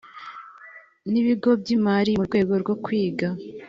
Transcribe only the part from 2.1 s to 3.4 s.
mu rwego rwo kwiga